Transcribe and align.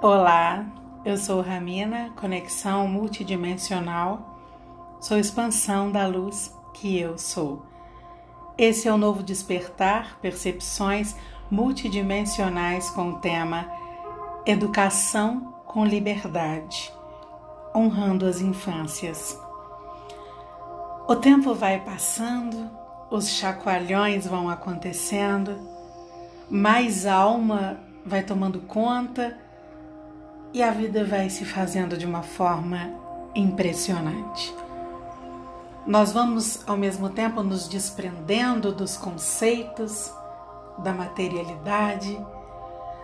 Olá, 0.00 0.64
eu 1.04 1.16
sou 1.16 1.40
Ramina, 1.40 2.12
conexão 2.14 2.86
multidimensional, 2.86 4.38
sou 5.00 5.18
expansão 5.18 5.90
da 5.90 6.06
luz 6.06 6.54
que 6.72 6.96
eu 6.96 7.18
sou. 7.18 7.66
Esse 8.56 8.86
é 8.86 8.92
o 8.92 8.96
novo 8.96 9.24
despertar, 9.24 10.16
percepções 10.22 11.16
multidimensionais 11.50 12.88
com 12.90 13.08
o 13.08 13.18
tema 13.18 13.68
Educação 14.46 15.52
com 15.66 15.84
Liberdade, 15.84 16.92
honrando 17.74 18.24
as 18.24 18.40
infâncias. 18.40 19.36
O 21.08 21.16
tempo 21.16 21.56
vai 21.56 21.80
passando, 21.80 22.70
os 23.10 23.30
chacoalhões 23.30 24.28
vão 24.28 24.48
acontecendo, 24.48 25.58
mais 26.48 27.04
alma 27.04 27.80
vai 28.06 28.22
tomando 28.22 28.60
conta 28.60 29.47
e 30.52 30.62
a 30.62 30.70
vida 30.70 31.04
vai 31.04 31.28
se 31.28 31.44
fazendo 31.44 31.96
de 31.96 32.06
uma 32.06 32.22
forma 32.22 32.90
impressionante. 33.34 34.54
Nós 35.86 36.12
vamos 36.12 36.68
ao 36.68 36.76
mesmo 36.76 37.08
tempo 37.08 37.42
nos 37.42 37.68
desprendendo 37.68 38.72
dos 38.72 38.96
conceitos, 38.96 40.12
da 40.78 40.92
materialidade, 40.92 42.18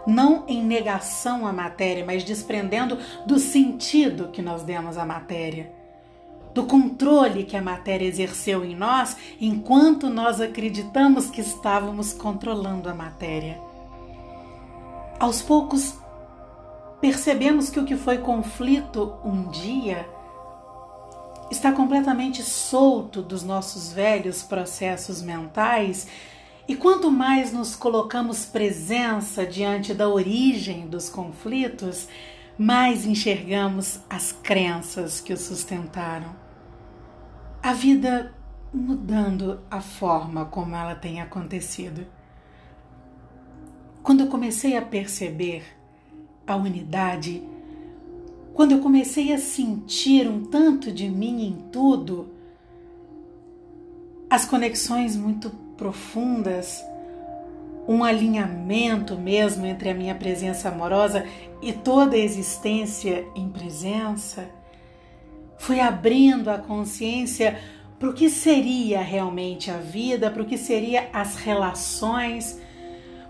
não 0.06 0.44
em 0.46 0.62
negação 0.62 1.46
à 1.46 1.52
matéria, 1.52 2.04
mas 2.04 2.24
desprendendo 2.24 2.98
do 3.26 3.38
sentido 3.38 4.28
que 4.28 4.42
nós 4.42 4.62
demos 4.62 4.98
à 4.98 5.04
matéria, 5.04 5.72
do 6.52 6.64
controle 6.64 7.44
que 7.44 7.56
a 7.56 7.62
matéria 7.62 8.06
exerceu 8.06 8.64
em 8.64 8.76
nós 8.76 9.16
enquanto 9.40 10.08
nós 10.08 10.40
acreditamos 10.40 11.30
que 11.30 11.40
estávamos 11.40 12.12
controlando 12.12 12.88
a 12.88 12.94
matéria. 12.94 13.58
Aos 15.18 15.40
poucos, 15.40 15.98
percebemos 17.04 17.68
que 17.68 17.78
o 17.78 17.84
que 17.84 17.98
foi 17.98 18.16
conflito 18.16 19.18
um 19.22 19.50
dia 19.50 20.08
está 21.50 21.70
completamente 21.70 22.42
solto 22.42 23.20
dos 23.20 23.42
nossos 23.42 23.92
velhos 23.92 24.42
processos 24.42 25.20
mentais. 25.20 26.08
E 26.66 26.74
quanto 26.74 27.10
mais 27.10 27.52
nos 27.52 27.76
colocamos 27.76 28.46
presença 28.46 29.44
diante 29.44 29.92
da 29.92 30.08
origem 30.08 30.88
dos 30.88 31.10
conflitos, 31.10 32.08
mais 32.56 33.04
enxergamos 33.04 34.00
as 34.08 34.32
crenças 34.32 35.20
que 35.20 35.34
os 35.34 35.40
sustentaram. 35.40 36.34
A 37.62 37.74
vida 37.74 38.34
mudando 38.72 39.60
a 39.70 39.82
forma 39.82 40.46
como 40.46 40.74
ela 40.74 40.94
tem 40.94 41.20
acontecido. 41.20 42.06
Quando 44.02 44.20
eu 44.20 44.28
comecei 44.28 44.74
a 44.74 44.80
perceber 44.80 45.83
a 46.46 46.56
unidade, 46.56 47.42
quando 48.52 48.72
eu 48.72 48.80
comecei 48.80 49.32
a 49.32 49.38
sentir 49.38 50.28
um 50.28 50.44
tanto 50.44 50.92
de 50.92 51.08
mim 51.08 51.46
em 51.46 51.70
tudo, 51.72 52.28
as 54.28 54.44
conexões 54.44 55.16
muito 55.16 55.50
profundas, 55.76 56.84
um 57.86 58.02
alinhamento 58.02 59.16
mesmo 59.16 59.66
entre 59.66 59.90
a 59.90 59.94
minha 59.94 60.14
presença 60.14 60.68
amorosa 60.68 61.26
e 61.60 61.72
toda 61.72 62.16
a 62.16 62.18
existência 62.18 63.26
em 63.34 63.48
presença, 63.48 64.48
fui 65.58 65.80
abrindo 65.80 66.48
a 66.48 66.58
consciência 66.58 67.58
para 67.98 68.08
o 68.08 68.14
que 68.14 68.28
seria 68.28 69.00
realmente 69.00 69.70
a 69.70 69.78
vida, 69.78 70.30
para 70.30 70.42
o 70.42 70.46
que 70.46 70.58
seria 70.58 71.08
as 71.12 71.36
relações, 71.36 72.60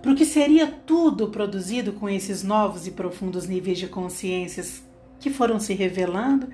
para 0.05 0.13
o 0.13 0.15
que 0.15 0.27
seria 0.27 0.67
tudo 0.67 1.31
produzido 1.31 1.95
com 1.95 2.11
esses 2.11 2.43
novos 2.43 2.87
e 2.87 2.91
profundos 2.91 3.47
níveis 3.47 3.79
de 3.79 3.89
consciências 3.89 4.85
que 5.19 5.31
foram 5.31 5.59
se 5.59 5.73
revelando 5.73 6.51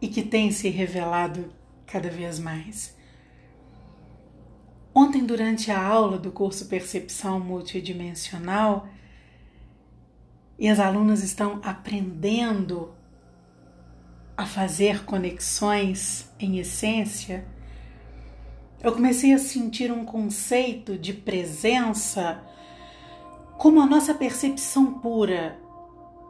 e 0.00 0.06
que 0.06 0.22
têm 0.22 0.52
se 0.52 0.68
revelado 0.68 1.52
cada 1.86 2.08
vez 2.08 2.38
mais. 2.38 2.96
Ontem, 4.94 5.26
durante 5.26 5.72
a 5.72 5.84
aula 5.84 6.16
do 6.16 6.30
curso 6.30 6.66
Percepção 6.66 7.40
Multidimensional, 7.40 8.86
e 10.56 10.68
as 10.68 10.78
alunas 10.78 11.24
estão 11.24 11.58
aprendendo 11.64 12.94
a 14.36 14.46
fazer 14.46 15.04
conexões 15.04 16.30
em 16.38 16.60
essência, 16.60 17.44
eu 18.80 18.92
comecei 18.92 19.32
a 19.32 19.38
sentir 19.38 19.90
um 19.90 20.04
conceito 20.04 20.96
de 20.96 21.12
presença 21.12 22.40
como 23.58 23.80
a 23.80 23.86
nossa 23.86 24.14
percepção 24.14 24.94
pura, 24.94 25.58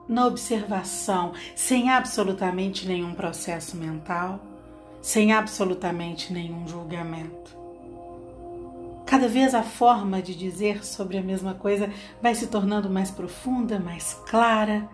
na 0.08 0.26
observação, 0.26 1.32
sem 1.54 1.90
absolutamente 1.90 2.86
nenhum 2.86 3.14
processo 3.14 3.76
mental, 3.76 4.40
sem 5.00 5.32
absolutamente 5.32 6.32
nenhum 6.32 6.66
julgamento. 6.68 7.56
Cada 9.06 9.28
vez 9.28 9.54
a 9.54 9.62
forma 9.62 10.22
de 10.22 10.34
dizer 10.34 10.84
sobre 10.84 11.18
a 11.18 11.22
mesma 11.22 11.54
coisa 11.54 11.90
vai 12.22 12.34
se 12.34 12.46
tornando 12.46 12.88
mais 12.88 13.10
profunda, 13.10 13.78
mais 13.78 14.14
clara. 14.26 14.88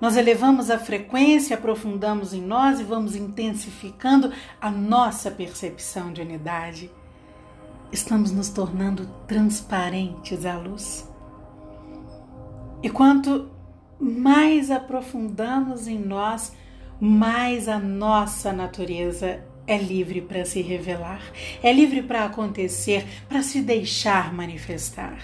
Nós 0.00 0.16
elevamos 0.16 0.70
a 0.70 0.78
frequência, 0.78 1.56
aprofundamos 1.56 2.32
em 2.32 2.40
nós 2.40 2.80
e 2.80 2.84
vamos 2.84 3.14
intensificando 3.14 4.32
a 4.60 4.70
nossa 4.70 5.30
percepção 5.30 6.12
de 6.12 6.22
unidade. 6.22 6.90
Estamos 7.92 8.32
nos 8.32 8.48
tornando 8.48 9.06
transparentes 9.26 10.46
à 10.46 10.56
luz. 10.56 11.09
E 12.82 12.88
quanto 12.88 13.50
mais 13.98 14.70
aprofundamos 14.70 15.86
em 15.86 15.98
nós, 15.98 16.56
mais 16.98 17.68
a 17.68 17.78
nossa 17.78 18.52
natureza 18.52 19.44
é 19.66 19.76
livre 19.76 20.22
para 20.22 20.44
se 20.44 20.62
revelar, 20.62 21.22
é 21.62 21.72
livre 21.72 22.02
para 22.02 22.24
acontecer, 22.24 23.06
para 23.28 23.42
se 23.42 23.60
deixar 23.60 24.32
manifestar. 24.32 25.18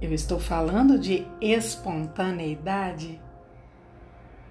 Eu 0.00 0.12
estou 0.12 0.40
falando 0.40 0.98
de 0.98 1.26
espontaneidade. 1.40 3.20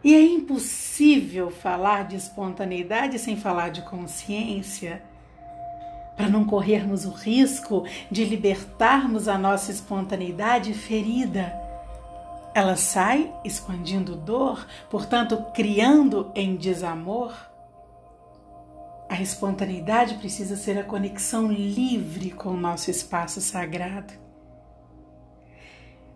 E 0.04 0.14
é 0.14 0.22
impossível 0.22 1.52
falar 1.52 2.08
de 2.08 2.16
espontaneidade 2.16 3.20
sem 3.20 3.38
falar 3.38 3.70
de 3.70 3.82
consciência 3.84 5.04
para 6.16 6.30
não 6.30 6.46
corrermos 6.46 7.06
o 7.06 7.12
risco 7.12 7.86
de 8.10 8.24
libertarmos 8.26 9.28
a 9.28 9.38
nossa 9.38 9.72
espontaneidade 9.72 10.74
ferida 10.74 11.63
ela 12.54 12.76
sai 12.76 13.34
expandindo 13.44 14.16
dor, 14.16 14.68
portanto, 14.90 15.38
criando 15.54 16.32
em 16.36 16.56
desamor. 16.56 17.34
A 19.10 19.22
espontaneidade 19.22 20.16
precisa 20.16 20.56
ser 20.56 20.78
a 20.78 20.84
conexão 20.84 21.52
livre 21.52 22.32
com 22.32 22.50
o 22.50 22.58
nosso 22.58 22.92
espaço 22.92 23.42
sagrado. 23.42 24.14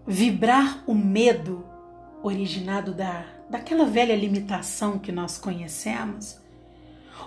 Vibrar 0.06 0.84
o 0.88 0.94
medo 0.94 1.66
originado 2.24 2.94
da, 2.94 3.26
daquela 3.50 3.86
velha 3.86 4.16
limitação 4.16 5.00
que 5.00 5.12
nós 5.12 5.38
conhecemos, 5.38 6.40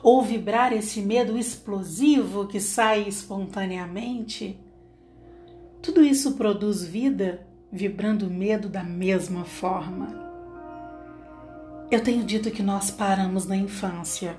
ou 0.03 0.23
vibrar 0.23 0.73
esse 0.73 1.01
medo 1.01 1.37
explosivo 1.37 2.47
que 2.47 2.61
sai 2.61 3.03
espontaneamente, 3.03 4.59
tudo 5.83 6.03
isso 6.03 6.35
produz 6.35 6.83
vida 6.83 7.47
vibrando 7.73 8.29
medo 8.29 8.69
da 8.69 8.83
mesma 8.83 9.45
forma. 9.45 10.09
Eu 11.91 12.03
tenho 12.03 12.25
dito 12.25 12.51
que 12.51 12.63
nós 12.63 12.91
paramos 12.91 13.47
na 13.47 13.57
infância, 13.57 14.37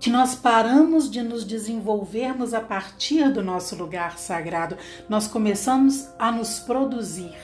que 0.00 0.10
nós 0.10 0.34
paramos 0.34 1.10
de 1.10 1.22
nos 1.22 1.44
desenvolvermos 1.44 2.52
a 2.52 2.60
partir 2.60 3.32
do 3.32 3.42
nosso 3.42 3.76
lugar 3.76 4.18
sagrado, 4.18 4.76
nós 5.08 5.28
começamos 5.28 6.08
a 6.18 6.32
nos 6.32 6.58
produzir, 6.58 7.36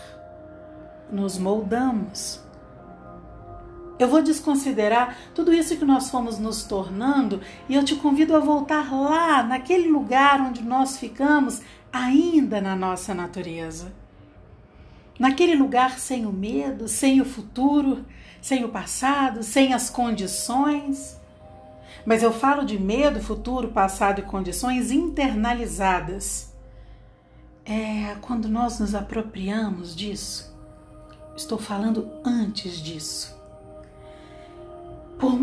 nos 1.11 1.39
moldamos. 1.39 2.43
Eu 3.99 4.09
vou 4.09 4.23
desconsiderar 4.23 5.17
tudo 5.35 5.53
isso 5.53 5.77
que 5.77 5.85
nós 5.85 6.09
fomos 6.09 6.39
nos 6.39 6.63
tornando 6.65 7.41
e 7.69 7.75
eu 7.75 7.85
te 7.85 7.97
convido 7.97 8.35
a 8.35 8.41
voltar 8.41 8.93
lá, 8.93 9.43
naquele 9.43 9.89
lugar 9.89 10.41
onde 10.41 10.63
nós 10.63 10.97
ficamos 10.97 11.61
ainda 11.93 12.61
na 12.61 12.75
nossa 12.75 13.15
natureza. 13.15 13.93
Naquele 15.19 15.55
lugar 15.57 15.99
sem 15.99 16.27
o 16.27 16.33
medo, 16.33 16.87
sem 16.87 17.21
o 17.21 17.25
futuro, 17.25 18.05
sem 18.41 18.65
o 18.65 18.69
passado, 18.69 19.43
sem 19.43 19.75
as 19.75 19.91
condições. 19.91 21.19
Mas 22.07 22.23
eu 22.23 22.33
falo 22.33 22.65
de 22.65 22.79
medo, 22.79 23.21
futuro, 23.21 23.69
passado 23.69 24.21
e 24.21 24.23
condições 24.23 24.91
internalizadas. 24.91 26.55
É 27.65 28.17
quando 28.21 28.49
nós 28.49 28.79
nos 28.79 28.95
apropriamos 28.95 29.95
disso. 29.95 30.57
Estou 31.37 31.59
falando 31.59 32.11
antes 32.25 32.81
disso. 32.81 33.38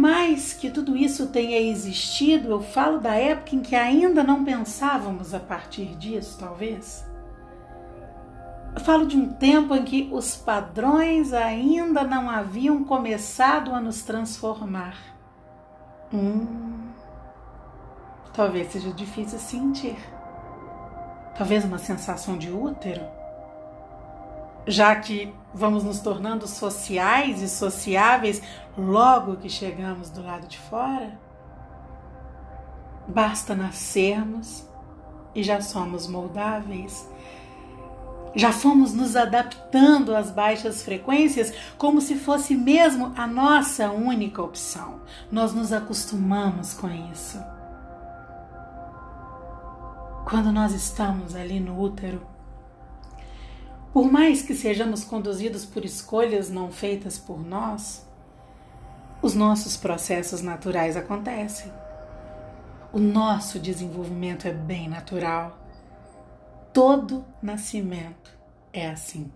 Mais 0.06 0.54
que 0.54 0.70
tudo 0.70 0.96
isso 0.96 1.26
tenha 1.30 1.60
existido, 1.60 2.52
eu 2.52 2.62
falo 2.62 3.00
da 3.00 3.16
época 3.16 3.56
em 3.56 3.60
que 3.60 3.76
ainda 3.76 4.24
não 4.24 4.46
pensávamos 4.46 5.34
a 5.34 5.40
partir 5.40 5.96
disso, 5.96 6.38
talvez. 6.40 7.04
Eu 8.76 8.82
falo 8.82 9.08
de 9.08 9.18
um 9.18 9.34
tempo 9.34 9.74
em 9.74 9.84
que 9.84 10.08
os 10.14 10.36
padrões 10.36 11.34
ainda 11.34 12.04
não 12.04 12.30
haviam 12.30 12.84
começado 12.84 13.74
a 13.74 13.82
nos 13.82 14.04
transformar. 14.04 14.96
Hum, 16.14 16.92
talvez 18.32 18.74
seja 18.74 18.92
difícil 18.92 19.40
sentir. 19.40 19.98
Talvez 21.36 21.66
uma 21.66 21.80
sensação 21.80 22.38
de 22.38 22.52
útero. 22.52 23.02
Já 24.68 24.96
que 24.96 25.34
vamos 25.54 25.84
nos 25.84 26.00
tornando 26.00 26.48
sociais 26.48 27.42
e 27.42 27.48
sociáveis 27.48 28.42
logo 28.78 29.38
que 29.38 29.50
chegamos 29.50 30.10
do 30.10 30.24
lado 30.24 30.48
de 30.48 30.58
fora. 30.58 31.20
Basta 33.08 33.56
nascermos 33.56 34.68
e 35.34 35.44
já 35.44 35.62
somos 35.62 36.08
moldáveis 36.08 37.08
já 38.36 38.52
fomos 38.52 38.94
nos 38.94 39.16
adaptando 39.16 40.14
às 40.14 40.30
baixas 40.30 40.84
frequências 40.84 41.54
como 41.78 42.02
se 42.02 42.16
fosse 42.16 42.54
mesmo 42.54 43.14
a 43.16 43.26
nossa 43.26 43.90
única 43.90 44.42
opção. 44.42 45.00
Nós 45.32 45.54
nos 45.54 45.72
acostumamos 45.72 46.74
com 46.74 46.90
isso. 47.12 47.42
Quando 50.26 50.52
nós 50.52 50.74
estamos 50.74 51.34
ali 51.34 51.62
no 51.62 51.80
útero, 51.80 52.28
por 53.96 54.12
mais 54.12 54.44
que 54.44 54.54
sejamos 54.54 55.04
conduzidos 55.04 55.66
por 55.66 55.84
escolhas 55.84 56.52
não 56.52 56.70
feitas 56.70 57.18
por 57.18 57.44
nós, 57.44 58.06
os 59.24 59.34
nossos 59.34 59.76
processos 59.76 60.42
naturais 60.42 60.96
acontecem. 60.96 61.72
O 62.92 63.00
nosso 63.00 63.58
desenvolvimento 63.58 64.48
é 64.48 64.52
bem 64.54 64.88
natural 64.88 65.66
todo 66.76 67.26
nascimento 67.42 68.38
é 68.74 68.90
assim. 68.90 69.32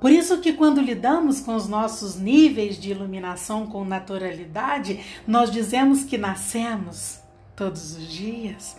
Por 0.00 0.12
isso 0.12 0.40
que 0.40 0.52
quando 0.52 0.80
lidamos 0.80 1.40
com 1.40 1.56
os 1.56 1.66
nossos 1.66 2.14
níveis 2.14 2.80
de 2.80 2.92
iluminação 2.92 3.66
com 3.66 3.84
naturalidade, 3.84 5.00
nós 5.26 5.50
dizemos 5.50 6.04
que 6.04 6.16
nascemos 6.16 7.18
todos 7.56 7.96
os 7.96 8.06
dias, 8.06 8.76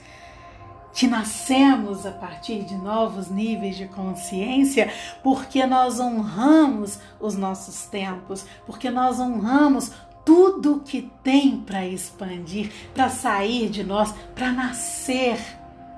que 0.93 1.07
nascemos 1.07 2.05
a 2.05 2.11
partir 2.11 2.63
de 2.63 2.75
novos 2.75 3.29
níveis 3.29 3.75
de 3.75 3.87
consciência, 3.87 4.93
porque 5.23 5.65
nós 5.65 5.99
honramos 5.99 6.99
os 7.19 7.35
nossos 7.35 7.85
tempos, 7.85 8.45
porque 8.65 8.91
nós 8.91 9.19
honramos 9.19 9.91
tudo 10.23 10.81
que 10.85 11.11
tem 11.23 11.59
para 11.59 11.85
expandir, 11.85 12.71
para 12.93 13.09
sair 13.09 13.69
de 13.69 13.83
nós, 13.83 14.13
para 14.35 14.51
nascer 14.51 15.39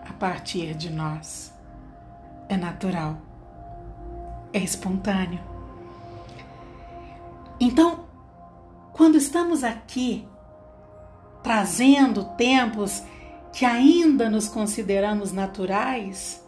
a 0.09 0.13
partir 0.13 0.73
de 0.73 0.89
nós. 0.89 1.53
É 2.47 2.55
natural, 2.55 3.17
é 4.53 4.59
espontâneo. 4.59 5.41
Então, 7.59 8.05
quando 8.93 9.17
estamos 9.17 9.63
aqui 9.63 10.27
trazendo 11.43 12.23
tempos 12.35 13.03
que 13.55 13.63
ainda 13.63 14.29
nos 14.29 14.49
consideramos 14.49 15.31
naturais, 15.31 16.45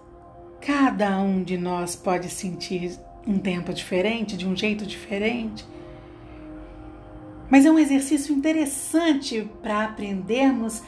cada 0.60 1.18
um 1.22 1.42
de 1.42 1.58
nós 1.58 1.96
pode 1.96 2.30
sentir 2.30 3.00
um 3.26 3.40
tempo 3.40 3.74
diferente, 3.74 4.36
de 4.36 4.46
um 4.46 4.54
jeito 4.54 4.86
diferente. 4.86 5.66
Mas 7.50 7.66
é 7.66 7.72
um 7.72 7.80
exercício 7.80 8.36
interessante 8.36 9.50
para 9.62 9.86
aprendermos 9.86 10.84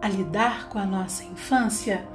a 0.00 0.08
lidar 0.08 0.68
com 0.68 0.78
a 0.78 0.86
nossa 0.86 1.24
infância 1.24 2.06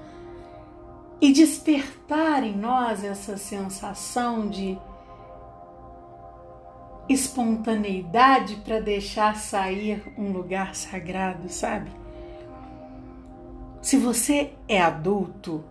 e 1.19 1.33
despertar 1.33 2.45
em 2.45 2.55
nós 2.55 3.03
essa 3.03 3.35
sensação 3.35 4.47
de 4.47 4.79
espontaneidade 7.09 8.55
para 8.63 8.79
deixar 8.79 9.35
sair 9.35 10.01
um 10.17 10.31
lugar 10.31 10.73
sagrado, 10.73 11.49
sabe? 11.49 12.00
Se 13.91 13.97
você 13.97 14.53
é 14.69 14.81
adulto 14.81 15.65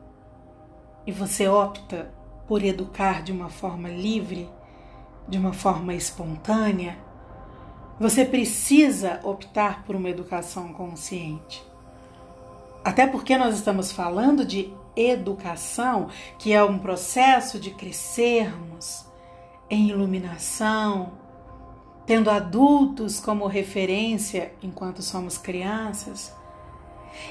e 1.06 1.10
você 1.10 1.48
opta 1.48 2.12
por 2.46 2.62
educar 2.62 3.22
de 3.22 3.32
uma 3.32 3.48
forma 3.48 3.88
livre, 3.88 4.46
de 5.26 5.38
uma 5.38 5.54
forma 5.54 5.94
espontânea, 5.94 6.98
você 7.98 8.22
precisa 8.22 9.20
optar 9.22 9.84
por 9.84 9.96
uma 9.96 10.10
educação 10.10 10.70
consciente. 10.74 11.66
Até 12.84 13.06
porque 13.06 13.38
nós 13.38 13.54
estamos 13.54 13.90
falando 13.90 14.44
de 14.44 14.70
educação, 14.94 16.10
que 16.38 16.52
é 16.52 16.62
um 16.62 16.78
processo 16.78 17.58
de 17.58 17.70
crescermos 17.70 19.06
em 19.70 19.88
iluminação, 19.88 21.12
tendo 22.04 22.28
adultos 22.28 23.18
como 23.18 23.46
referência 23.46 24.52
enquanto 24.62 25.00
somos 25.00 25.38
crianças. 25.38 26.38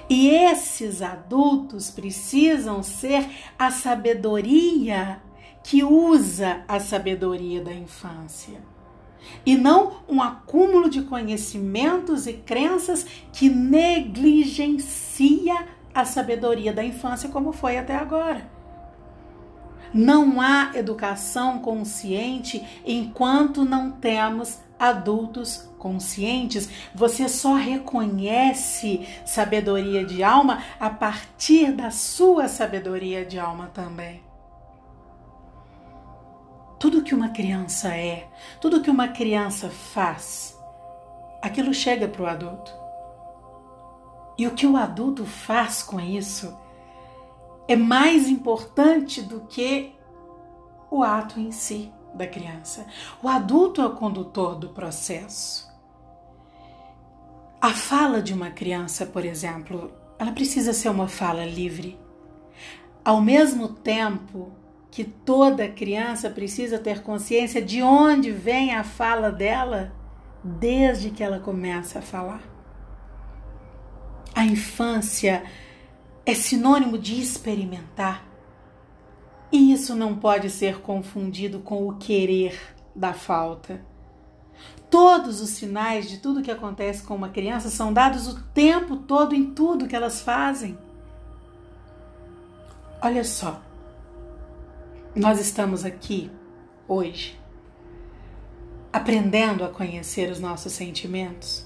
E 0.09 0.29
esses 0.29 1.01
adultos 1.01 1.89
precisam 1.89 2.83
ser 2.83 3.27
a 3.57 3.71
sabedoria 3.71 5.21
que 5.63 5.83
usa 5.83 6.63
a 6.67 6.79
sabedoria 6.79 7.61
da 7.61 7.73
infância 7.73 8.59
e 9.45 9.55
não 9.55 9.99
um 10.07 10.21
acúmulo 10.21 10.89
de 10.89 11.01
conhecimentos 11.03 12.27
e 12.27 12.33
crenças 12.33 13.05
que 13.31 13.49
negligencia 13.49 15.67
a 15.93 16.05
sabedoria 16.05 16.73
da 16.73 16.83
infância 16.83 17.29
como 17.29 17.51
foi 17.51 17.77
até 17.77 17.95
agora. 17.95 18.49
Não 19.93 20.39
há 20.39 20.71
educação 20.75 21.59
consciente 21.59 22.63
enquanto 22.85 23.65
não 23.65 23.91
temos 23.91 24.59
adultos 24.77 25.68
conscientes. 25.79 26.69
Você 26.93 27.27
só 27.27 27.55
reconhece 27.55 29.07
sabedoria 29.25 30.05
de 30.05 30.21
alma 30.21 30.61
a 30.79 30.89
partir 30.89 31.71
da 31.71 31.89
sua 31.89 32.47
sabedoria 32.47 33.25
de 33.25 33.39
alma 33.39 33.71
também. 33.73 34.21
Tudo 36.77 37.01
que 37.01 37.15
uma 37.15 37.29
criança 37.29 37.95
é, 37.95 38.29
tudo 38.61 38.81
que 38.81 38.91
uma 38.91 39.07
criança 39.07 39.69
faz, 39.69 40.57
aquilo 41.41 41.73
chega 41.73 42.07
para 42.07 42.21
o 42.21 42.27
adulto. 42.27 42.71
E 44.37 44.47
o 44.47 44.51
que 44.51 44.65
o 44.65 44.77
adulto 44.77 45.25
faz 45.25 45.83
com 45.83 45.99
isso 45.99 46.57
é 47.67 47.75
mais 47.75 48.29
importante 48.29 49.21
do 49.21 49.41
que 49.41 49.93
o 50.89 51.03
ato 51.03 51.39
em 51.39 51.51
si 51.51 51.91
da 52.13 52.25
criança. 52.25 52.87
O 53.21 53.27
adulto 53.27 53.81
é 53.81 53.85
o 53.85 53.95
condutor 53.95 54.55
do 54.55 54.69
processo. 54.69 55.68
A 57.61 57.71
fala 57.71 58.21
de 58.21 58.33
uma 58.33 58.49
criança, 58.49 59.05
por 59.05 59.25
exemplo, 59.25 59.91
ela 60.17 60.31
precisa 60.31 60.71
ser 60.71 60.87
uma 60.87 61.09
fala 61.09 61.43
livre. 61.43 61.99
Ao 63.03 63.21
mesmo 63.21 63.67
tempo 63.67 64.53
que 64.89 65.03
toda 65.03 65.67
criança 65.67 66.29
precisa 66.29 66.79
ter 66.79 67.03
consciência 67.03 67.61
de 67.61 67.81
onde 67.83 68.31
vem 68.31 68.73
a 68.73 68.85
fala 68.85 69.29
dela 69.29 69.93
desde 70.41 71.09
que 71.09 71.21
ela 71.21 71.37
começa 71.37 71.99
a 71.99 72.01
falar. 72.01 72.41
A 74.33 74.45
infância 74.45 75.43
é 76.25 76.33
sinônimo 76.33 76.97
de 76.97 77.19
experimentar. 77.19 78.25
E 79.51 79.73
isso 79.73 79.95
não 79.95 80.15
pode 80.15 80.49
ser 80.49 80.79
confundido 80.79 81.59
com 81.59 81.85
o 81.89 81.97
querer 81.97 82.57
da 82.95 83.11
falta. 83.11 83.88
Todos 84.89 85.39
os 85.41 85.49
sinais 85.51 86.09
de 86.09 86.17
tudo 86.17 86.41
que 86.41 86.51
acontece 86.51 87.03
com 87.03 87.15
uma 87.15 87.29
criança 87.29 87.69
são 87.69 87.93
dados 87.93 88.27
o 88.27 88.41
tempo 88.53 88.97
todo 88.97 89.35
em 89.35 89.53
tudo 89.53 89.87
que 89.87 89.95
elas 89.95 90.21
fazem. 90.21 90.77
Olha 93.01 93.23
só, 93.23 93.61
nós 95.15 95.39
estamos 95.39 95.85
aqui 95.85 96.29
hoje 96.87 97.39
aprendendo 98.91 99.63
a 99.63 99.69
conhecer 99.69 100.31
os 100.31 100.39
nossos 100.39 100.73
sentimentos, 100.73 101.65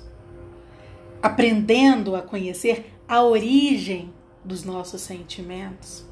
aprendendo 1.22 2.16
a 2.16 2.22
conhecer 2.22 2.94
a 3.08 3.24
origem 3.24 4.14
dos 4.44 4.64
nossos 4.64 5.02
sentimentos, 5.02 6.06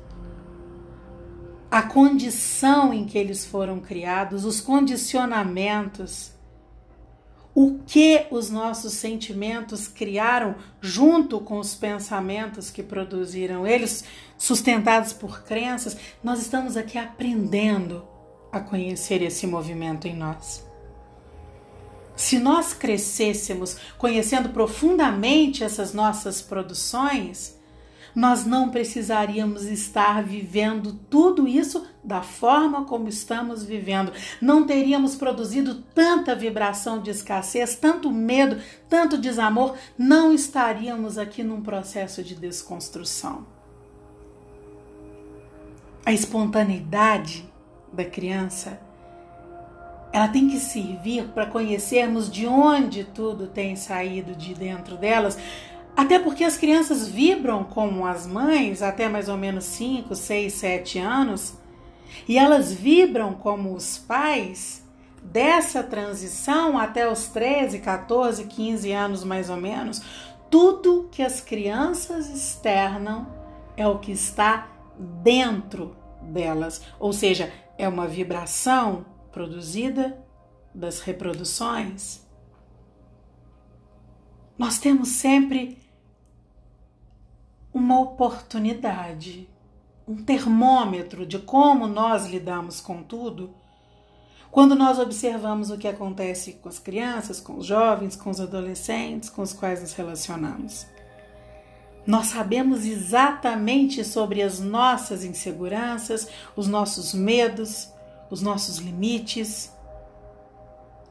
a 1.69 1.81
condição 1.81 2.93
em 2.93 3.05
que 3.05 3.17
eles 3.17 3.45
foram 3.45 3.79
criados, 3.79 4.45
os 4.45 4.61
condicionamentos 4.61 6.30
o 7.53 7.79
que 7.85 8.27
os 8.31 8.49
nossos 8.49 8.93
sentimentos 8.93 9.87
criaram 9.87 10.55
junto 10.79 11.39
com 11.39 11.59
os 11.59 11.75
pensamentos 11.75 12.69
que 12.71 12.81
produziram 12.81 13.67
eles, 13.67 14.05
sustentados 14.37 15.11
por 15.11 15.43
crenças, 15.43 15.97
nós 16.23 16.39
estamos 16.39 16.77
aqui 16.77 16.97
aprendendo 16.97 18.07
a 18.51 18.59
conhecer 18.59 19.21
esse 19.21 19.45
movimento 19.45 20.07
em 20.07 20.15
nós. 20.15 20.65
Se 22.15 22.39
nós 22.39 22.73
crescêssemos 22.73 23.77
conhecendo 23.97 24.49
profundamente 24.49 25.63
essas 25.63 25.93
nossas 25.93 26.41
produções, 26.41 27.59
nós 28.15 28.45
não 28.45 28.69
precisaríamos 28.69 29.63
estar 29.63 30.23
vivendo 30.23 30.93
tudo 31.09 31.47
isso 31.47 31.85
da 32.03 32.21
forma 32.21 32.85
como 32.85 33.07
estamos 33.07 33.63
vivendo. 33.63 34.11
Não 34.41 34.65
teríamos 34.65 35.15
produzido 35.15 35.75
tanta 35.93 36.35
vibração 36.35 37.01
de 37.01 37.11
escassez, 37.11 37.75
tanto 37.75 38.11
medo, 38.11 38.61
tanto 38.89 39.17
desamor, 39.17 39.75
não 39.97 40.33
estaríamos 40.33 41.17
aqui 41.17 41.43
num 41.43 41.61
processo 41.61 42.23
de 42.23 42.35
desconstrução. 42.35 43.45
A 46.05 46.11
espontaneidade 46.11 47.47
da 47.93 48.03
criança, 48.03 48.79
ela 50.11 50.27
tem 50.27 50.49
que 50.49 50.57
servir 50.57 51.27
para 51.29 51.45
conhecermos 51.45 52.29
de 52.29 52.47
onde 52.47 53.03
tudo 53.03 53.47
tem 53.47 53.75
saído 53.75 54.35
de 54.35 54.53
dentro 54.53 54.97
delas, 54.97 55.37
até 55.95 56.19
porque 56.19 56.43
as 56.43 56.57
crianças 56.57 57.07
vibram 57.07 57.63
como 57.63 58.05
as 58.05 58.25
mães 58.25 58.81
até 58.81 59.09
mais 59.09 59.29
ou 59.29 59.37
menos 59.37 59.65
5, 59.65 60.15
6, 60.15 60.53
7 60.53 60.99
anos, 60.99 61.53
e 62.27 62.37
elas 62.37 62.73
vibram 62.73 63.33
como 63.33 63.73
os 63.73 63.97
pais 63.97 64.83
dessa 65.21 65.83
transição 65.83 66.77
até 66.77 67.09
os 67.09 67.27
13, 67.27 67.79
14, 67.79 68.45
15 68.45 68.91
anos 68.91 69.23
mais 69.23 69.49
ou 69.49 69.57
menos. 69.57 70.01
Tudo 70.49 71.07
que 71.11 71.21
as 71.21 71.39
crianças 71.39 72.29
externam 72.29 73.27
é 73.77 73.87
o 73.87 73.99
que 73.99 74.11
está 74.11 74.67
dentro 74.97 75.95
delas, 76.21 76.81
ou 76.99 77.13
seja, 77.13 77.51
é 77.77 77.87
uma 77.87 78.07
vibração 78.07 79.05
produzida 79.31 80.23
das 80.73 80.99
reproduções. 80.99 82.25
Nós 84.57 84.77
temos 84.77 85.09
sempre 85.09 85.80
uma 87.73 87.99
oportunidade, 87.99 89.49
um 90.07 90.23
termômetro 90.23 91.25
de 91.25 91.39
como 91.39 91.87
nós 91.87 92.27
lidamos 92.27 92.81
com 92.81 93.01
tudo, 93.01 93.53
quando 94.51 94.75
nós 94.75 94.99
observamos 94.99 95.71
o 95.71 95.77
que 95.77 95.87
acontece 95.87 96.53
com 96.53 96.67
as 96.67 96.77
crianças, 96.77 97.39
com 97.39 97.57
os 97.57 97.65
jovens, 97.65 98.17
com 98.17 98.29
os 98.29 98.41
adolescentes 98.41 99.29
com 99.29 99.41
os 99.41 99.53
quais 99.53 99.81
nos 99.81 99.93
relacionamos. 99.93 100.85
Nós 102.05 102.27
sabemos 102.27 102.83
exatamente 102.85 104.03
sobre 104.03 104.41
as 104.41 104.59
nossas 104.59 105.23
inseguranças, 105.23 106.27
os 106.55 106.67
nossos 106.67 107.13
medos, 107.13 107.89
os 108.29 108.41
nossos 108.41 108.77
limites, 108.77 109.71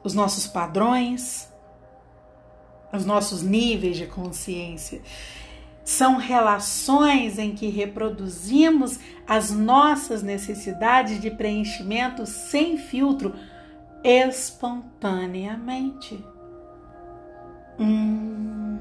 os 0.03 0.13
nossos 0.15 0.47
padrões, 0.47 1.49
os 2.93 3.07
nossos 3.07 3.41
níveis 3.43 3.97
de 3.97 4.07
consciência. 4.07 5.01
São 5.85 6.17
relações 6.17 7.39
em 7.39 7.55
que 7.55 7.69
reproduzimos 7.69 8.99
as 9.27 9.51
nossas 9.51 10.23
necessidades 10.23 11.21
de 11.21 11.31
preenchimento 11.31 12.27
sem 12.27 12.77
filtro, 12.77 13.35
espontaneamente. 14.05 16.23
Hum. 17.79 18.79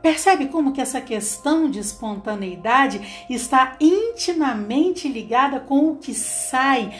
Percebe 0.00 0.46
como 0.46 0.72
que 0.72 0.80
essa 0.80 1.00
questão 1.00 1.68
de 1.68 1.80
espontaneidade 1.80 3.26
está 3.28 3.76
intimamente 3.80 5.08
ligada 5.08 5.58
com 5.58 5.90
o 5.90 5.96
que 5.96 6.14
sai, 6.14 6.94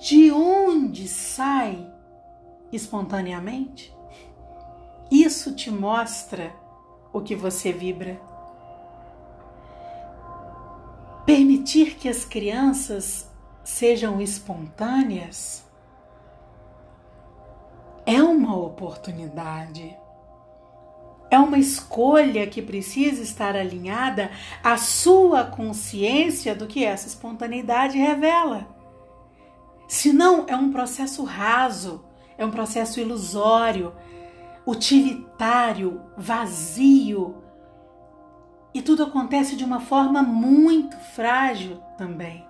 de 0.00 0.30
onde 0.30 1.08
sai 1.08 1.84
espontaneamente? 2.70 3.92
Isso 5.10 5.52
te 5.54 5.72
mostra 5.72 6.52
o 7.18 7.22
que 7.22 7.34
você 7.34 7.72
vibra. 7.72 8.20
Permitir 11.26 11.96
que 11.96 12.08
as 12.08 12.24
crianças 12.24 13.30
sejam 13.62 14.20
espontâneas 14.20 15.68
é 18.06 18.22
uma 18.22 18.56
oportunidade. 18.56 19.94
É 21.30 21.38
uma 21.38 21.58
escolha 21.58 22.46
que 22.46 22.62
precisa 22.62 23.22
estar 23.22 23.54
alinhada 23.54 24.30
à 24.64 24.78
sua 24.78 25.44
consciência 25.44 26.54
do 26.54 26.66
que 26.66 26.82
essa 26.82 27.06
espontaneidade 27.06 27.98
revela. 27.98 28.66
Senão, 29.86 30.46
é 30.48 30.56
um 30.56 30.72
processo 30.72 31.22
raso, 31.22 32.02
é 32.38 32.46
um 32.46 32.50
processo 32.50 32.98
ilusório, 32.98 33.92
utilitário, 34.68 36.02
vazio. 36.14 37.42
E 38.74 38.82
tudo 38.82 39.02
acontece 39.02 39.56
de 39.56 39.64
uma 39.64 39.80
forma 39.80 40.22
muito 40.22 40.94
frágil 40.98 41.78
também. 41.96 42.46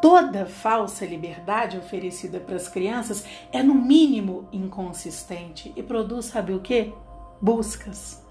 Toda 0.00 0.46
falsa 0.46 1.04
liberdade 1.04 1.76
oferecida 1.76 2.40
para 2.40 2.56
as 2.56 2.66
crianças 2.66 3.26
é, 3.52 3.62
no 3.62 3.74
mínimo, 3.74 4.48
inconsistente 4.50 5.70
e 5.76 5.82
produz, 5.82 6.26
sabe 6.26 6.54
o 6.54 6.60
que? 6.60 6.94
Buscas. 7.42 8.24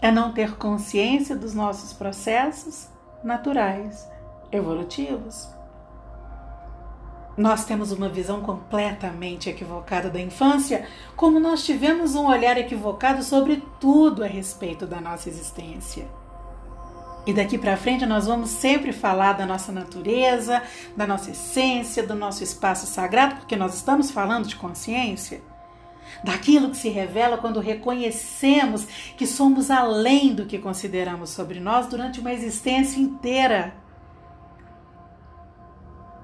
É 0.00 0.12
não 0.12 0.32
ter 0.32 0.56
consciência 0.56 1.34
dos 1.34 1.52
nossos 1.52 1.92
processos 1.92 2.88
naturais, 3.24 4.08
evolutivos 4.52 5.48
nós 7.40 7.64
temos 7.64 7.90
uma 7.90 8.08
visão 8.08 8.42
completamente 8.42 9.48
equivocada 9.48 10.10
da 10.10 10.20
infância, 10.20 10.86
como 11.16 11.40
nós 11.40 11.64
tivemos 11.64 12.14
um 12.14 12.26
olhar 12.26 12.58
equivocado 12.58 13.22
sobre 13.22 13.62
tudo 13.80 14.22
a 14.22 14.26
respeito 14.26 14.86
da 14.86 15.00
nossa 15.00 15.30
existência. 15.30 16.06
E 17.26 17.32
daqui 17.32 17.56
para 17.56 17.78
frente 17.78 18.04
nós 18.04 18.26
vamos 18.26 18.50
sempre 18.50 18.92
falar 18.92 19.32
da 19.32 19.46
nossa 19.46 19.72
natureza, 19.72 20.62
da 20.94 21.06
nossa 21.06 21.30
essência, 21.30 22.06
do 22.06 22.14
nosso 22.14 22.44
espaço 22.44 22.86
sagrado, 22.86 23.36
porque 23.36 23.56
nós 23.56 23.74
estamos 23.74 24.10
falando 24.10 24.46
de 24.46 24.56
consciência. 24.56 25.40
Daquilo 26.22 26.68
que 26.68 26.76
se 26.76 26.90
revela 26.90 27.38
quando 27.38 27.58
reconhecemos 27.58 28.84
que 29.16 29.26
somos 29.26 29.70
além 29.70 30.34
do 30.34 30.44
que 30.44 30.58
consideramos 30.58 31.30
sobre 31.30 31.58
nós 31.58 31.86
durante 31.86 32.20
uma 32.20 32.34
existência 32.34 33.00
inteira. 33.00 33.74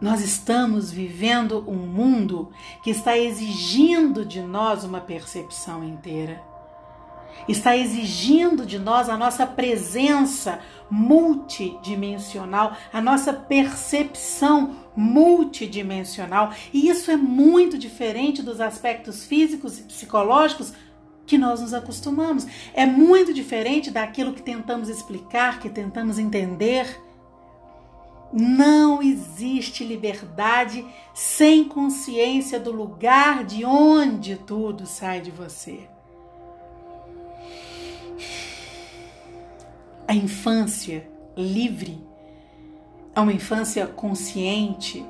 Nós 0.01 0.21
estamos 0.21 0.93
vivendo 0.93 1.65
um 1.67 1.87
mundo 1.87 2.51
que 2.83 2.91
está 2.91 3.17
exigindo 3.17 4.27
de 4.27 4.43
nós 4.43 4.85
uma 4.85 5.01
percepção 5.01 5.83
inteira. 5.83 6.43
Está 7.49 7.77
exigindo 7.77 8.67
de 8.67 8.79
nós 8.79 9.09
a 9.09 9.17
nossa 9.17 9.47
presença 9.47 10.61
multidimensional, 10.91 12.77
a 12.93 13.01
nossa 13.01 13.33
percepção 13.33 14.77
multidimensional. 14.95 16.53
E 16.73 16.89
isso 16.89 17.11
é 17.11 17.17
muito 17.17 17.79
diferente 17.79 18.43
dos 18.43 18.61
aspectos 18.61 19.25
físicos 19.25 19.79
e 19.79 19.83
psicológicos 19.83 20.73
que 21.27 21.39
nós 21.39 21.61
nos 21.61 21.73
acostumamos. 21.73 22.47
É 22.75 22.85
muito 22.85 23.33
diferente 23.33 23.91
daquilo 23.91 24.35
que 24.35 24.43
tentamos 24.43 24.89
explicar, 24.89 25.59
que 25.59 25.71
tentamos 25.71 26.19
entender. 26.19 27.06
Não 28.33 29.03
existe 29.03 29.85
liberdade 29.85 30.85
sem 31.15 31.65
consciência 31.65 32.59
do 32.59 32.73
lugar 32.73 33.45
de 33.45 33.65
onde 33.65 34.37
tudo 34.37 34.87
sai 34.87 35.21
de 35.21 35.31
você. 35.31 35.89
A 40.09 40.15
infância 40.15 41.09
livre 41.37 42.05
é 43.15 43.21
uma 43.21 43.33
infância 43.33 43.87
consciente. 43.87 45.05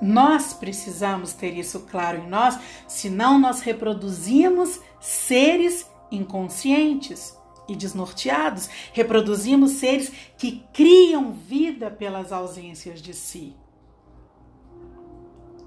Nós 0.00 0.52
precisamos 0.52 1.32
ter 1.32 1.56
isso 1.56 1.80
claro 1.80 2.18
em 2.18 2.28
nós, 2.28 2.58
senão 2.86 3.38
nós 3.38 3.60
reproduzimos 3.60 4.80
seres 5.00 5.88
inconscientes 6.10 7.35
e 7.68 7.74
desnorteados, 7.74 8.68
reproduzimos 8.92 9.72
seres 9.72 10.12
que 10.36 10.64
criam 10.72 11.32
vida 11.32 11.90
pelas 11.90 12.32
ausências 12.32 13.00
de 13.00 13.12
si. 13.14 13.56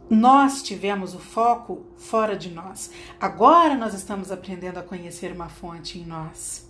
Nós 0.09 0.63
tivemos 0.63 1.13
o 1.13 1.19
foco 1.19 1.85
fora 1.95 2.35
de 2.35 2.49
nós. 2.49 2.91
Agora 3.19 3.75
nós 3.75 3.93
estamos 3.93 4.31
aprendendo 4.31 4.79
a 4.79 4.83
conhecer 4.83 5.31
uma 5.31 5.49
fonte 5.49 5.99
em 5.99 6.05
nós. 6.05 6.67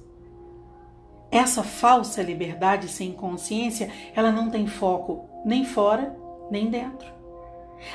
Essa 1.31 1.63
falsa 1.63 2.21
liberdade 2.21 2.89
sem 2.89 3.13
consciência, 3.13 3.89
ela 4.13 4.31
não 4.31 4.50
tem 4.50 4.67
foco 4.67 5.29
nem 5.45 5.63
fora, 5.63 6.17
nem 6.51 6.69
dentro. 6.69 7.07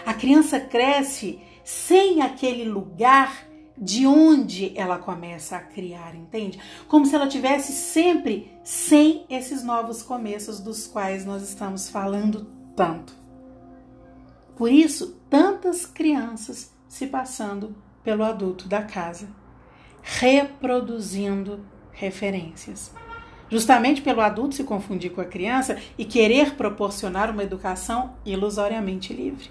A 0.06 0.14
criança 0.14 0.58
cresce 0.58 1.42
sem 1.62 2.22
aquele 2.22 2.64
lugar 2.64 3.46
de 3.76 4.06
onde 4.06 4.72
ela 4.78 4.98
começa 4.98 5.56
a 5.56 5.60
criar, 5.60 6.14
entende? 6.14 6.60
Como 6.86 7.04
se 7.04 7.14
ela 7.14 7.26
tivesse 7.26 7.72
sempre 7.72 8.52
sem 8.62 9.26
esses 9.28 9.64
novos 9.64 10.02
começos 10.02 10.60
dos 10.60 10.86
quais 10.86 11.24
nós 11.24 11.42
estamos 11.42 11.88
falando 11.88 12.46
tanto. 12.76 13.12
Por 14.56 14.70
isso, 14.70 15.20
tantas 15.28 15.84
crianças 15.84 16.72
se 16.88 17.08
passando 17.08 17.74
pelo 18.04 18.22
adulto 18.22 18.68
da 18.68 18.82
casa, 18.82 19.28
reproduzindo 20.02 21.64
referências. 21.90 22.92
Justamente 23.50 24.00
pelo 24.00 24.20
adulto 24.20 24.54
se 24.54 24.64
confundir 24.64 25.12
com 25.12 25.20
a 25.20 25.24
criança 25.24 25.78
e 25.98 26.04
querer 26.04 26.54
proporcionar 26.54 27.30
uma 27.30 27.42
educação 27.42 28.14
ilusoriamente 28.24 29.12
livre. 29.12 29.50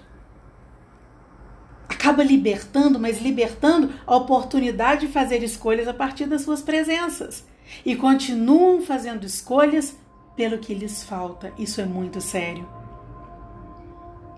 Acaba 2.04 2.22
libertando, 2.22 3.00
mas 3.00 3.18
libertando 3.18 3.90
a 4.06 4.14
oportunidade 4.14 5.06
de 5.06 5.12
fazer 5.14 5.42
escolhas 5.42 5.88
a 5.88 5.94
partir 5.94 6.26
das 6.26 6.42
suas 6.42 6.60
presenças. 6.60 7.46
E 7.82 7.96
continuam 7.96 8.82
fazendo 8.82 9.24
escolhas 9.24 9.96
pelo 10.36 10.58
que 10.58 10.74
lhes 10.74 11.02
falta. 11.02 11.50
Isso 11.56 11.80
é 11.80 11.86
muito 11.86 12.20
sério. 12.20 12.68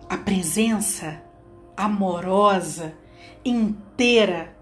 A 0.09 0.17
presença 0.17 1.21
amorosa, 1.77 2.95
inteira 3.45 4.57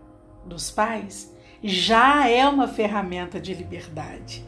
dos 0.46 0.70
pais 0.70 1.30
já 1.62 2.26
é 2.26 2.48
uma 2.48 2.66
ferramenta 2.66 3.38
de 3.38 3.52
liberdade. 3.52 4.42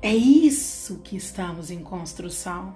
É 0.00 0.14
isso 0.14 1.00
que 1.04 1.18
estamos 1.18 1.70
em 1.70 1.82
construção. 1.82 2.74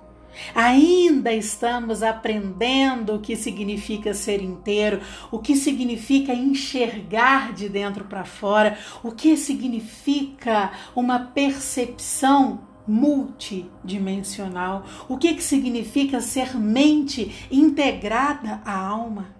Ainda 0.54 1.32
estamos 1.32 2.02
aprendendo 2.02 3.14
o 3.14 3.20
que 3.20 3.36
significa 3.36 4.14
ser 4.14 4.42
inteiro, 4.42 5.00
o 5.30 5.38
que 5.38 5.54
significa 5.56 6.32
enxergar 6.32 7.52
de 7.52 7.68
dentro 7.68 8.04
para 8.04 8.24
fora, 8.24 8.78
o 9.02 9.12
que 9.12 9.36
significa 9.36 10.72
uma 10.94 11.18
percepção 11.18 12.72
multidimensional, 12.86 14.84
o 15.08 15.16
que, 15.16 15.34
que 15.34 15.42
significa 15.42 16.20
ser 16.20 16.56
mente 16.58 17.46
integrada 17.50 18.60
à 18.64 18.76
alma. 18.76 19.34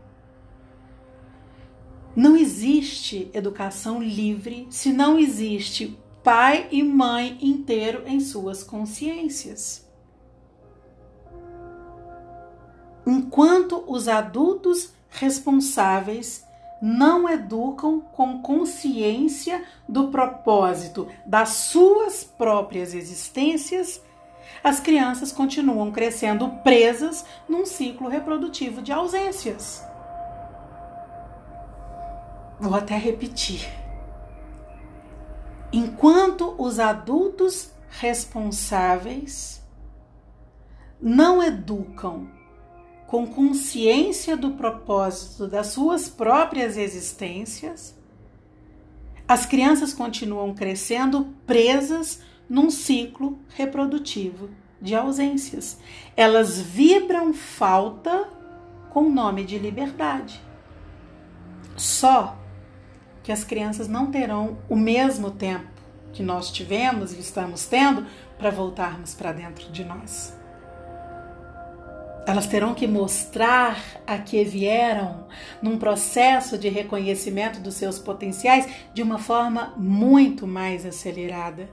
Não 2.15 2.37
existe 2.37 3.31
educação 3.33 4.03
livre 4.03 4.67
se 4.71 4.93
não 4.93 5.19
existe 5.19 5.97
pai 6.23 6.69
e 6.71 6.83
mãe 6.83 7.39
inteiro 7.41 8.03
em 8.07 8.21
suas 8.21 8.63
consciências. 8.63 9.91
Enquanto 13.06 13.85
os 13.87 14.09
adultos 14.09 14.92
responsáveis 15.11 16.47
não 16.80 17.28
educam 17.28 18.00
com 18.00 18.42
consciência 18.42 19.64
do 19.88 20.09
propósito 20.09 21.09
das 21.25 21.50
suas 21.50 22.25
próprias 22.25 22.94
existências, 22.94 24.02
as 24.64 24.80
crianças 24.80 25.32
continuam 25.32 25.90
crescendo 25.92 26.49
presas 26.64 27.25
num 27.49 27.64
ciclo 27.64 28.09
reprodutivo 28.09 28.82
de 28.82 28.92
ausências. 28.92 29.85
Vou 32.59 32.75
até 32.75 32.97
repetir. 32.97 33.68
Enquanto 35.73 36.54
os 36.59 36.78
adultos 36.78 37.73
responsáveis 37.88 39.62
não 41.00 41.42
educam 41.42 42.28
com 43.12 43.26
consciência 43.26 44.35
do 44.38 44.52
propósito 44.52 45.47
das 45.47 45.66
suas 45.66 46.09
próprias 46.09 46.78
existências, 46.78 47.95
as 49.28 49.45
crianças 49.45 49.92
continuam 49.92 50.54
crescendo 50.54 51.26
presas 51.47 52.23
num 52.49 52.71
ciclo 52.71 53.38
reprodutivo 53.50 54.49
de 54.81 54.95
ausências. 54.95 55.78
Elas 56.16 56.59
vibram 56.59 57.35
falta 57.35 58.31
com 58.88 59.02
o 59.02 59.12
nome 59.12 59.45
de 59.45 59.59
liberdade. 59.59 60.40
Só 61.76 62.38
que 63.23 63.31
as 63.31 63.45
crianças 63.45 63.88
não 63.88 64.11
terão 64.11 64.57
o 64.71 64.76
mesmo 64.76 65.31
tempo 65.31 65.69
que 66.14 66.23
nós 66.23 66.50
tivemos 66.50 67.12
e 67.12 67.21
estamos 67.21 67.66
tendo 67.66 68.07
para 68.38 68.49
voltarmos 68.49 69.14
para 69.14 69.33
dentro 69.33 69.71
de 69.71 69.85
nós. 69.85 70.40
Elas 72.25 72.47
terão 72.47 72.73
que 72.73 72.87
mostrar 72.87 73.83
a 74.07 74.17
que 74.17 74.45
vieram 74.45 75.26
num 75.61 75.76
processo 75.76 76.56
de 76.56 76.69
reconhecimento 76.69 77.61
dos 77.61 77.75
seus 77.75 77.99
potenciais 77.99 78.69
de 78.95 79.02
uma 79.02 79.19
forma 79.19 79.75
muito 79.76 80.47
mais 80.47 80.87
acelerada. 80.87 81.69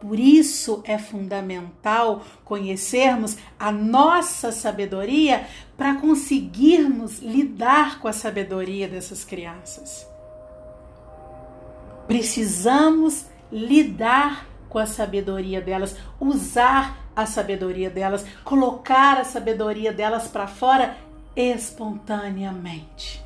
Por 0.00 0.18
isso 0.18 0.80
é 0.84 0.96
fundamental 0.96 2.22
conhecermos 2.44 3.36
a 3.58 3.72
nossa 3.72 4.52
sabedoria 4.52 5.46
para 5.76 5.96
conseguirmos 5.96 7.18
lidar 7.18 8.00
com 8.00 8.06
a 8.06 8.12
sabedoria 8.12 8.88
dessas 8.88 9.24
crianças. 9.24 10.06
Precisamos 12.06 13.26
lidar 13.50 14.46
com 14.68 14.78
a 14.78 14.86
sabedoria 14.86 15.60
delas, 15.60 15.96
usar 16.20 17.07
a 17.18 17.26
sabedoria 17.26 17.90
delas, 17.90 18.24
colocar 18.44 19.18
a 19.18 19.24
sabedoria 19.24 19.92
delas 19.92 20.28
para 20.28 20.46
fora 20.46 20.96
espontaneamente. 21.34 23.20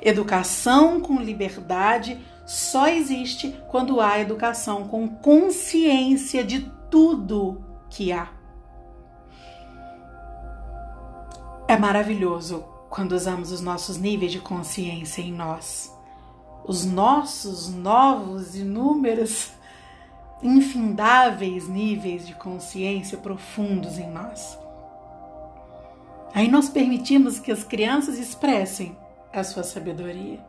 Educação 0.00 1.00
com 1.00 1.16
liberdade 1.20 2.20
só 2.46 2.86
existe 2.86 3.60
quando 3.66 4.00
há 4.00 4.20
educação 4.20 4.86
com 4.86 5.08
consciência 5.08 6.44
de 6.44 6.70
tudo 6.88 7.60
que 7.88 8.12
há. 8.12 8.28
É 11.66 11.76
maravilhoso 11.76 12.64
quando 12.88 13.10
usamos 13.10 13.50
os 13.50 13.60
nossos 13.60 13.96
níveis 13.96 14.30
de 14.30 14.38
consciência 14.38 15.20
em 15.20 15.32
nós. 15.32 15.92
Os 16.64 16.84
nossos 16.84 17.68
novos, 17.68 18.54
inúmeros, 18.54 19.50
infindáveis 20.42 21.68
níveis 21.68 22.26
de 22.26 22.34
consciência 22.34 23.18
profundos 23.18 23.98
em 23.98 24.10
nós. 24.10 24.58
Aí 26.32 26.48
nós 26.48 26.68
permitimos 26.68 27.38
que 27.38 27.50
as 27.50 27.64
crianças 27.64 28.18
expressem 28.18 28.96
a 29.32 29.42
sua 29.42 29.62
sabedoria 29.62 30.40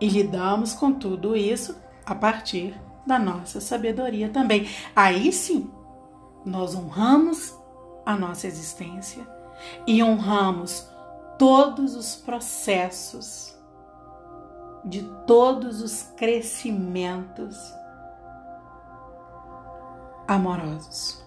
e 0.00 0.08
lidamos 0.08 0.74
com 0.74 0.92
tudo 0.92 1.36
isso 1.36 1.76
a 2.04 2.14
partir 2.14 2.78
da 3.06 3.18
nossa 3.18 3.60
sabedoria 3.60 4.28
também. 4.28 4.68
Aí 4.94 5.32
sim, 5.32 5.70
nós 6.44 6.74
honramos 6.74 7.56
a 8.04 8.16
nossa 8.16 8.46
existência 8.46 9.26
e 9.86 10.02
honramos 10.02 10.88
todos 11.38 11.94
os 11.94 12.14
processos 12.14 13.56
de 14.84 15.02
todos 15.26 15.80
os 15.82 16.02
crescimentos 16.16 17.56
amorosos. 20.28 21.24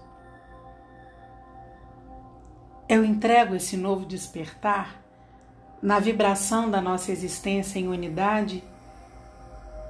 Eu 2.88 3.04
entrego 3.04 3.56
esse 3.56 3.76
novo 3.76 4.06
despertar 4.06 5.02
na 5.82 6.00
vibração 6.00 6.70
da 6.70 6.80
nossa 6.80 7.12
existência 7.12 7.80
em 7.80 7.88
unidade 7.88 8.64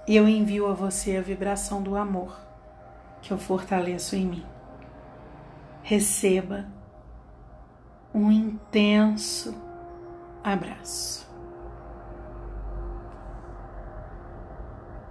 e 0.07 0.15
eu 0.15 0.27
envio 0.27 0.67
a 0.67 0.73
você 0.73 1.17
a 1.17 1.21
vibração 1.21 1.83
do 1.83 1.97
amor 1.97 2.39
que 3.21 3.31
eu 3.31 3.37
fortaleço 3.37 4.15
em 4.15 4.25
mim. 4.25 4.45
Receba 5.83 6.65
um 8.13 8.31
intenso 8.31 9.55
abraço. 10.43 11.30